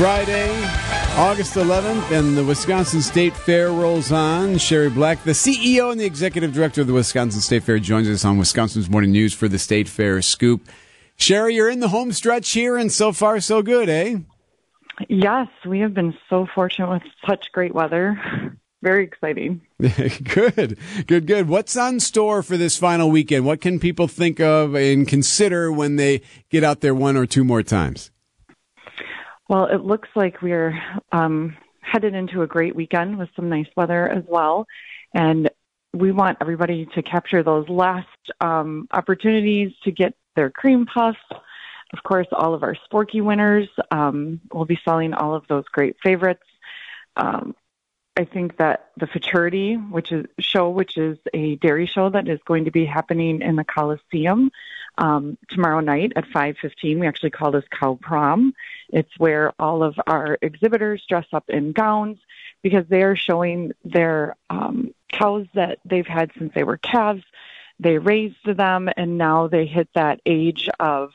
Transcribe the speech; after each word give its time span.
Friday, 0.00 0.50
August 1.18 1.56
11th, 1.56 2.10
and 2.10 2.34
the 2.34 2.42
Wisconsin 2.42 3.02
State 3.02 3.36
Fair 3.36 3.70
rolls 3.70 4.10
on. 4.10 4.56
Shari 4.56 4.88
Black, 4.88 5.22
the 5.24 5.32
CEO 5.32 5.92
and 5.92 6.00
the 6.00 6.06
executive 6.06 6.54
director 6.54 6.80
of 6.80 6.86
the 6.86 6.94
Wisconsin 6.94 7.42
State 7.42 7.64
Fair, 7.64 7.78
joins 7.78 8.08
us 8.08 8.24
on 8.24 8.38
Wisconsin's 8.38 8.88
Morning 8.88 9.12
News 9.12 9.34
for 9.34 9.46
the 9.46 9.58
State 9.58 9.90
Fair 9.90 10.22
Scoop. 10.22 10.66
Shari, 11.16 11.54
you're 11.54 11.68
in 11.68 11.80
the 11.80 11.88
home 11.88 12.12
stretch 12.12 12.50
here, 12.52 12.78
and 12.78 12.90
so 12.90 13.12
far, 13.12 13.40
so 13.40 13.60
good, 13.60 13.90
eh? 13.90 14.20
Yes, 15.10 15.48
we 15.66 15.80
have 15.80 15.92
been 15.92 16.16
so 16.30 16.46
fortunate 16.54 16.88
with 16.90 17.02
such 17.28 17.52
great 17.52 17.74
weather. 17.74 18.18
Very 18.82 19.04
exciting. 19.04 19.60
good, 19.78 20.78
good, 21.08 21.26
good. 21.26 21.46
What's 21.46 21.76
on 21.76 22.00
store 22.00 22.42
for 22.42 22.56
this 22.56 22.78
final 22.78 23.10
weekend? 23.10 23.44
What 23.44 23.60
can 23.60 23.78
people 23.78 24.08
think 24.08 24.40
of 24.40 24.74
and 24.74 25.06
consider 25.06 25.70
when 25.70 25.96
they 25.96 26.22
get 26.48 26.64
out 26.64 26.80
there 26.80 26.94
one 26.94 27.18
or 27.18 27.26
two 27.26 27.44
more 27.44 27.62
times? 27.62 28.10
Well, 29.50 29.66
it 29.66 29.84
looks 29.84 30.08
like 30.14 30.42
we're 30.42 30.80
um, 31.10 31.56
headed 31.80 32.14
into 32.14 32.42
a 32.42 32.46
great 32.46 32.76
weekend 32.76 33.18
with 33.18 33.30
some 33.34 33.48
nice 33.48 33.66
weather 33.76 34.08
as 34.08 34.22
well. 34.28 34.68
And 35.12 35.50
we 35.92 36.12
want 36.12 36.38
everybody 36.40 36.86
to 36.94 37.02
capture 37.02 37.42
those 37.42 37.68
last 37.68 38.06
um, 38.40 38.86
opportunities 38.92 39.72
to 39.82 39.90
get 39.90 40.14
their 40.36 40.50
cream 40.50 40.86
puffs. 40.86 41.18
Of 41.92 42.04
course, 42.04 42.28
all 42.30 42.54
of 42.54 42.62
our 42.62 42.76
Sporky 42.76 43.24
winners 43.24 43.68
um, 43.90 44.40
will 44.52 44.66
be 44.66 44.78
selling 44.84 45.14
all 45.14 45.34
of 45.34 45.42
those 45.48 45.64
great 45.72 45.96
favorites. 46.00 46.44
Um, 47.16 47.56
I 48.16 48.26
think 48.26 48.56
that 48.58 48.90
the 48.98 49.08
Futurity, 49.08 49.74
which 49.74 50.12
is 50.12 50.26
show, 50.38 50.70
which 50.70 50.96
is 50.96 51.18
a 51.34 51.56
dairy 51.56 51.86
show 51.86 52.08
that 52.08 52.28
is 52.28 52.38
going 52.46 52.66
to 52.66 52.70
be 52.70 52.84
happening 52.84 53.42
in 53.42 53.56
the 53.56 53.64
Coliseum, 53.64 54.52
um, 54.98 55.38
tomorrow 55.48 55.80
night 55.80 56.12
at 56.16 56.24
5:15. 56.26 56.98
We 57.00 57.06
actually 57.06 57.30
call 57.30 57.50
this 57.50 57.64
Cow 57.70 57.98
Prom. 58.00 58.54
It's 58.90 59.10
where 59.18 59.52
all 59.58 59.82
of 59.82 59.98
our 60.06 60.38
exhibitors 60.42 61.04
dress 61.08 61.26
up 61.32 61.44
in 61.48 61.72
gowns 61.72 62.18
because 62.62 62.84
they 62.88 63.02
are 63.02 63.16
showing 63.16 63.72
their 63.84 64.36
um, 64.50 64.94
cows 65.12 65.46
that 65.54 65.78
they've 65.84 66.06
had 66.06 66.30
since 66.38 66.52
they 66.54 66.64
were 66.64 66.78
calves. 66.78 67.22
They 67.78 67.98
raised 67.98 68.44
them, 68.44 68.88
and 68.96 69.16
now 69.16 69.48
they 69.48 69.66
hit 69.66 69.88
that 69.94 70.20
age 70.26 70.68
of 70.78 71.12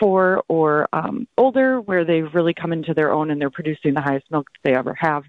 four 0.00 0.42
or 0.48 0.88
um, 0.92 1.26
older, 1.36 1.80
where 1.80 2.04
they've 2.04 2.34
really 2.34 2.54
come 2.54 2.72
into 2.72 2.94
their 2.94 3.12
own 3.12 3.30
and 3.30 3.40
they're 3.40 3.50
producing 3.50 3.94
the 3.94 4.00
highest 4.00 4.30
milk 4.30 4.46
that 4.52 4.68
they 4.68 4.76
ever 4.76 4.94
have 4.94 5.24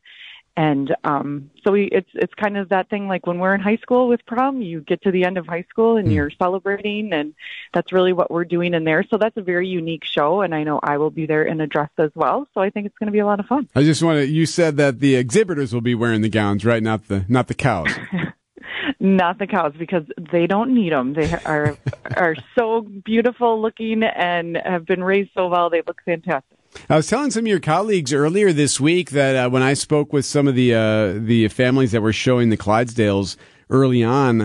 and 0.60 0.94
um 1.06 1.50
so 1.64 1.72
we 1.72 1.86
it's 1.86 2.10
it's 2.14 2.34
kind 2.34 2.58
of 2.58 2.68
that 2.68 2.90
thing 2.90 3.08
like 3.08 3.26
when 3.26 3.40
we're 3.40 3.56
in 3.56 3.62
high 3.62 3.78
school 3.78 4.10
with 4.10 4.20
prom 4.26 4.62
you 4.62 4.82
get 4.82 5.02
to 5.02 5.10
the 5.10 5.24
end 5.24 5.38
of 5.38 5.48
high 5.48 5.66
school 5.70 5.96
and 5.96 6.10
mm. 6.10 6.14
you're 6.14 6.30
celebrating 6.32 7.14
and 7.14 7.34
that's 7.74 7.94
really 7.94 8.12
what 8.12 8.30
we're 8.30 8.44
doing 8.44 8.74
in 8.74 8.84
there. 8.84 9.06
So 9.10 9.18
that's 9.18 9.38
a 9.38 9.42
very 9.42 9.70
unique 9.70 10.04
show 10.04 10.42
and 10.42 10.54
i 10.54 10.64
know 10.64 10.80
i 10.84 10.98
will 10.98 11.12
be 11.12 11.26
there 11.26 11.44
in 11.44 11.62
a 11.62 11.68
dress 11.68 11.90
as 11.98 12.12
well. 12.14 12.46
So 12.54 12.60
i 12.60 12.70
think 12.70 12.88
it's 12.88 12.98
going 12.98 13.08
to 13.08 13.14
be 13.14 13.20
a 13.20 13.26
lot 13.26 13.40
of 13.40 13.46
fun. 13.46 13.70
I 13.74 13.84
just 13.84 14.04
want 14.04 14.18
to 14.18 14.28
you 14.28 14.46
said 14.46 14.76
that 14.78 15.00
the 15.00 15.16
exhibitors 15.16 15.74
will 15.74 15.82
be 15.82 15.96
wearing 15.96 16.22
the 16.22 16.30
gowns 16.30 16.66
right? 16.66 16.84
Not 16.84 17.08
the 17.08 17.26
not 17.30 17.48
the 17.48 17.56
cows. 17.56 17.88
Not 19.02 19.40
the 19.40 19.48
cows 19.48 19.74
because 19.80 20.04
they 20.32 20.46
don't 20.46 20.74
need 20.74 20.92
them 20.92 21.14
they 21.14 21.32
are 21.46 21.78
are 22.18 22.36
so 22.58 22.82
beautiful 22.82 23.62
looking 23.62 24.04
and 24.04 24.58
have 24.58 24.86
been 24.86 25.02
raised 25.02 25.30
so 25.34 25.48
well. 25.48 25.70
They 25.70 25.84
look 25.88 26.02
fantastic 26.04 26.59
I 26.90 26.96
was 26.96 27.08
telling 27.08 27.32
some 27.32 27.44
of 27.44 27.48
your 27.48 27.60
colleagues 27.60 28.14
earlier 28.14 28.54
this 28.54 28.80
week 28.80 29.12
that 29.12 29.36
uh, 29.36 29.50
when 29.50 29.62
I 29.62 29.74
spoke 29.74 30.14
with 30.14 30.26
some 30.26 30.48
of 30.48 30.56
the 30.56 30.74
uh, 30.74 31.14
the 31.18 31.48
families 31.50 31.92
that 31.92 32.02
were 32.02 32.14
showing 32.14 32.50
the 32.50 32.58
Clydesdales 32.58 33.38
early 33.70 34.04
on, 34.04 34.44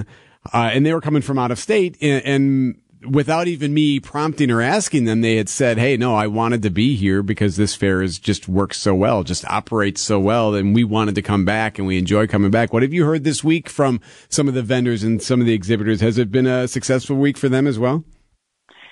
uh, 0.53 0.71
and 0.73 0.85
they 0.85 0.93
were 0.93 1.01
coming 1.01 1.23
from 1.23 1.39
out 1.39 1.51
of 1.51 1.59
state, 1.59 1.97
and, 2.01 2.25
and, 2.25 2.81
without 3.11 3.47
even 3.47 3.75
me 3.75 4.01
prompting 4.01 4.51
or 4.51 4.63
asking 4.63 5.05
them, 5.05 5.21
they 5.21 5.37
had 5.37 5.49
said, 5.49 5.77
"Hey, 5.77 5.97
no, 5.97 6.15
I 6.15 6.27
wanted 6.27 6.63
to 6.63 6.71
be 6.71 6.97
here 6.97 7.23
because 7.23 7.57
this 7.57 7.75
fair 7.75 8.03
is 8.03 8.19
just 8.19 8.49
works 8.49 8.79
so 8.79 8.95
well, 8.95 9.23
just 9.23 9.45
operates 9.47 10.01
so 10.01 10.19
well, 10.19 10.55
and 10.55 10.75
we 10.75 10.85
wanted 10.85 11.15
to 11.17 11.23
come 11.23 11.45
back, 11.45 11.79
and 11.79 11.87
we 11.87 11.99
enjoy 11.99 12.27
coming 12.27 12.51
back." 12.51 12.73
What 12.73 12.83
have 12.83 12.95
you 12.95 13.05
heard 13.05 13.25
this 13.25 13.45
week 13.45 13.69
from 13.69 14.01
some 14.31 14.49
of 14.49 14.55
the 14.55 14.63
vendors 14.63 15.03
and 15.03 15.23
some 15.23 15.41
of 15.41 15.47
the 15.47 15.53
exhibitors? 15.53 16.01
Has 16.01 16.17
it 16.17 16.33
been 16.33 16.47
a 16.47 16.67
successful 16.69 17.17
week 17.17 17.37
for 17.37 17.51
them 17.51 17.67
as 17.67 17.79
well? 17.79 18.05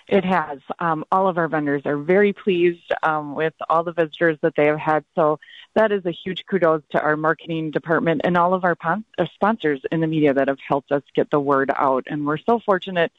It 0.08 0.24
has. 0.24 0.58
Um, 0.78 1.04
all 1.12 1.28
of 1.28 1.38
our 1.38 1.48
vendors 1.48 1.82
are 1.84 1.96
very 1.96 2.32
pleased 2.32 2.92
um, 3.02 3.34
with 3.34 3.54
all 3.68 3.84
the 3.84 3.92
visitors 3.92 4.38
that 4.42 4.54
they 4.56 4.66
have 4.66 4.78
had. 4.78 5.04
So 5.14 5.38
that 5.74 5.92
is 5.92 6.04
a 6.04 6.10
huge 6.10 6.44
kudos 6.46 6.82
to 6.90 7.00
our 7.00 7.16
marketing 7.16 7.70
department 7.70 8.22
and 8.24 8.36
all 8.36 8.54
of 8.54 8.64
our 8.64 8.74
pon- 8.74 9.04
uh, 9.18 9.26
sponsors 9.34 9.80
in 9.90 10.00
the 10.00 10.06
media 10.06 10.34
that 10.34 10.48
have 10.48 10.58
helped 10.66 10.92
us 10.92 11.02
get 11.14 11.30
the 11.30 11.40
word 11.40 11.70
out. 11.76 12.04
And 12.08 12.26
we're 12.26 12.38
so 12.38 12.58
fortunate 12.58 13.12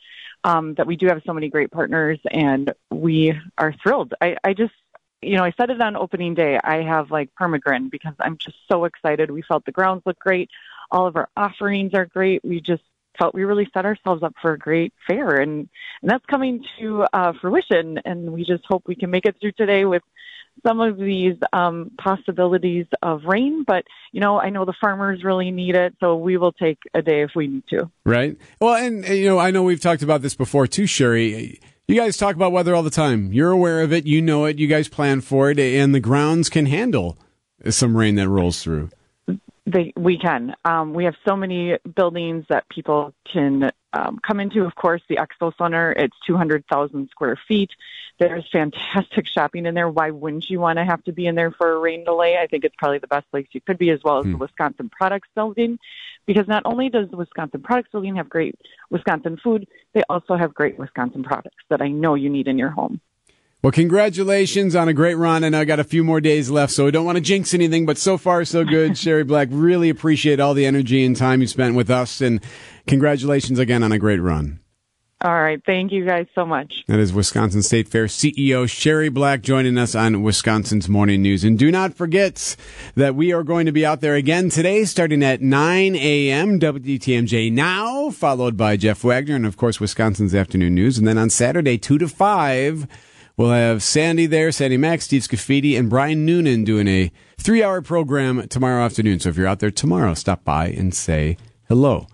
um, 0.44 0.74
that 0.76 0.88
we 0.88 0.96
do 0.96 1.08
have 1.08 1.22
so 1.26 1.34
many 1.34 1.50
great 1.50 1.72
partners, 1.72 2.20
and 2.30 2.74
we 2.92 3.34
are 3.58 3.74
thrilled. 3.82 4.14
I, 4.22 4.38
I 4.44 4.54
just 4.54 4.74
you 5.22 5.38
know, 5.38 5.44
I 5.44 5.54
said 5.56 5.70
it 5.70 5.82
on 5.82 5.96
opening 5.96 6.34
day. 6.34 6.60
I 6.62 6.82
have 6.82 7.10
like 7.10 7.34
permagrin 7.40 7.90
because 7.90 8.14
I'm 8.20 8.38
just 8.38 8.58
so 8.68 8.84
excited. 8.86 9.32
We 9.32 9.42
felt 9.42 9.66
the 9.66 9.72
grounds 9.72 10.04
look 10.06 10.20
great. 10.20 10.50
All 10.92 11.08
of 11.08 11.16
our 11.16 11.30
offerings 11.38 11.94
are 11.94 12.06
great. 12.06 12.44
We 12.44 12.60
just 12.60 12.84
felt 13.18 13.36
we 13.36 13.44
really 13.44 13.68
set 13.74 13.86
ourselves 13.86 14.24
up 14.24 14.34
for 14.42 14.54
a 14.54 14.58
great 14.58 14.94
fair, 15.08 15.36
and 15.36 15.70
and 16.02 16.12
that's 16.12 16.26
coming 16.26 16.64
to 16.80 17.06
uh, 17.14 17.34
fruition. 17.42 18.00
And 18.06 18.32
we 18.34 18.44
just 18.44 18.64
hope 18.68 18.84
we 18.88 18.96
can 18.96 19.10
make 19.10 19.26
it 19.26 19.36
through 19.40 19.54
today 19.54 19.86
with 19.86 20.04
some 20.66 20.80
of 20.80 20.98
these 20.98 21.36
um, 21.52 21.92
possibilities 21.98 22.86
of 23.02 23.24
rain. 23.26 23.64
But 23.66 23.86
you 24.12 24.22
know, 24.22 24.40
I 24.40 24.50
know 24.50 24.66
the 24.66 24.74
farmers 24.80 25.24
really 25.24 25.52
need 25.52 25.76
it, 25.76 25.96
so 26.00 26.16
we 26.16 26.38
will 26.38 26.52
take 26.54 26.80
a 26.94 27.02
day 27.02 27.24
if 27.24 27.32
we 27.36 27.48
need 27.48 27.64
to. 27.70 27.90
Right. 28.06 28.38
Well, 28.60 28.76
and 28.76 29.08
you 29.08 29.26
know, 29.26 29.40
I 29.40 29.52
know 29.52 29.64
we've 29.64 29.82
talked 29.82 30.04
about 30.04 30.22
this 30.22 30.36
before 30.36 30.68
too, 30.68 30.88
Shari. 30.88 31.60
You 31.88 31.96
guys 31.96 32.16
talk 32.16 32.36
about 32.36 32.54
weather 32.54 32.74
all 32.74 32.84
the 32.84 32.90
time. 32.90 33.34
You're 33.34 33.52
aware 33.52 33.82
of 33.82 33.92
it. 33.92 34.06
You 34.06 34.22
know 34.22 34.46
it. 34.46 34.58
You 34.58 34.68
guys 34.68 34.88
plan 34.88 35.20
for 35.22 35.52
it, 35.52 35.60
and 35.60 35.94
the 35.94 36.00
grounds 36.00 36.50
can 36.50 36.66
handle 36.66 37.18
some 37.70 37.98
rain 37.98 38.16
that 38.16 38.30
rolls 38.30 38.64
through. 38.64 38.90
They, 39.66 39.94
we 39.96 40.18
can. 40.18 40.56
Um, 40.66 40.94
we 40.94 41.06
have 41.06 41.16
so 41.26 41.38
many 41.38 41.78
buildings 41.96 42.46
that 42.50 42.68
people 42.68 43.14
can 43.32 43.72
um, 43.94 44.20
come 44.26 44.42
into. 44.42 44.66
Of 44.66 44.76
course, 44.76 45.02
the 45.08 45.18
Expo 45.18 45.54
Center, 45.58 45.92
it's 45.92 46.16
200,000 46.28 47.10
square 47.10 47.40
feet. 47.48 47.70
There's 48.20 48.48
fantastic 48.52 49.26
shopping 49.34 49.66
in 49.66 49.74
there. 49.74 49.90
Why 49.90 50.12
wouldn't 50.12 50.50
you 50.50 50.60
want 50.60 50.80
to 50.80 50.86
have 50.86 51.04
to 51.06 51.14
be 51.14 51.28
in 51.28 51.36
there 51.36 51.52
for 51.52 51.72
a 51.72 51.80
rain 51.80 52.04
delay? 52.04 52.38
I 52.38 52.48
think 52.48 52.66
it's 52.66 52.76
probably 52.78 53.00
the 53.00 53.08
best 53.08 53.30
place 53.32 53.48
you 53.52 53.62
could 53.62 53.78
be, 53.78 53.90
as 53.92 54.02
well 54.04 54.20
as 54.20 54.26
hmm. 54.26 54.32
the 54.34 54.38
Wisconsin 54.38 54.90
Products 54.90 55.30
Building, 55.34 55.80
because 56.26 56.48
not 56.48 56.64
only 56.66 56.90
does 56.90 57.10
the 57.10 57.18
Wisconsin 57.18 57.62
Products 57.62 57.90
Building 57.92 58.18
have 58.18 58.28
great 58.28 58.56
Wisconsin 58.90 59.38
food, 59.42 59.68
they 59.94 60.04
also 60.10 60.36
have 60.36 60.54
great 60.54 60.78
Wisconsin 60.78 61.24
products 61.24 61.64
that 61.70 61.82
I 61.82 61.88
know 61.88 62.16
you 62.16 62.30
need 62.30 62.48
in 62.48 62.58
your 62.58 62.70
home. 62.70 63.00
Well, 63.64 63.72
congratulations 63.72 64.76
on 64.76 64.90
a 64.90 64.94
great 64.94 65.16
run. 65.16 65.46
I 65.46 65.48
know 65.48 65.62
I 65.62 65.64
got 65.64 65.80
a 65.80 65.86
few 65.86 66.04
more 66.04 66.20
days 66.20 66.50
left, 66.50 66.74
so 66.74 66.86
I 66.86 66.92
don't 66.92 67.06
want 67.06 67.16
to 67.16 67.22
jinx 67.22 67.54
anything, 67.54 67.86
but 67.86 67.98
so 67.98 68.18
far 68.18 68.44
so 68.44 68.66
good. 68.66 68.98
Shari 68.98 69.24
Black, 69.24 69.48
really 69.52 69.90
appreciate 69.90 70.42
all 70.42 70.54
the 70.54 70.66
energy 70.66 71.06
and 71.06 71.16
time 71.16 71.40
you 71.40 71.48
spent 71.48 71.74
with 71.74 71.90
us, 71.90 72.20
and 72.20 72.42
congratulations 72.88 73.60
again 73.60 73.82
on 73.82 73.94
a 73.94 73.98
great 73.98 74.20
run. 74.20 74.60
All 75.22 75.42
right. 75.42 75.62
Thank 75.66 75.94
you 75.94 76.06
guys 76.06 76.26
so 76.36 76.46
much. 76.46 76.74
That 76.90 77.00
is 77.00 77.14
Wisconsin 77.14 77.64
State 77.64 77.88
Fair 77.88 78.08
CEO 78.08 78.70
Shari 78.70 79.08
Black 79.08 79.42
joining 79.42 79.78
us 79.78 79.96
on 79.96 80.24
Wisconsin's 80.24 80.90
Morning 80.90 81.22
News. 81.22 81.46
And 81.46 81.58
do 81.58 81.72
not 81.72 81.94
forget 81.94 82.58
that 82.96 83.16
we 83.16 83.32
are 83.32 83.44
going 83.44 83.66
to 83.66 83.72
be 83.72 83.86
out 83.86 84.02
there 84.02 84.16
again 84.16 84.50
today 84.50 84.84
starting 84.84 85.24
at 85.24 85.42
9 85.42 85.96
a.m. 85.96 86.60
WTMJ 86.60 87.50
now, 87.54 88.10
followed 88.10 88.58
by 88.58 88.76
Jeff 88.76 89.06
Wagner 89.06 89.38
and, 89.38 89.46
of 89.46 89.56
course, 89.56 89.80
Wisconsin's 89.80 90.36
Afternoon 90.36 90.76
News. 90.76 90.98
And 90.98 91.08
then 91.08 91.18
on 91.18 91.30
Saturday, 91.30 91.78
2 91.78 92.00
to 92.00 92.10
5, 92.10 92.88
We'll 93.36 93.50
have 93.50 93.82
Sandy 93.82 94.28
there, 94.28 94.52
Sandy 94.52 94.78
Maxx, 94.78 95.06
Steve 95.06 95.24
Scaffidi, 95.24 95.78
and 95.78 95.90
Brian 95.90 96.24
Noonan 96.24 96.64
doing 96.64 96.88
a 96.88 97.12
three 97.40 97.64
hour 97.64 97.82
program 97.82 98.48
tomorrow 98.48 98.84
afternoon. 98.84 99.20
So 99.20 99.30
if 99.30 99.38
you're 99.38 99.48
out 99.48 99.60
there 99.60 99.72
tomorrow, 99.72 100.14
stop 100.14 100.44
by 100.44 100.68
and 100.68 100.94
say 100.94 101.38
hello. 101.68 102.08